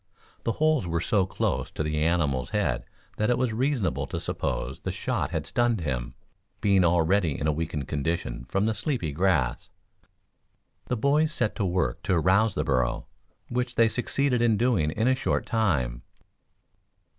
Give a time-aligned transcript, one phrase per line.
[0.45, 2.85] The holes were so close to the animal's head
[3.17, 6.15] that it was reasonable to suppose the shot had stunned him,
[6.59, 9.69] being already in a weakened condition from the sleepy grass.
[10.87, 13.05] The boys set to work to rouse the burro,
[13.49, 16.01] which they succeeded in doing in a short time.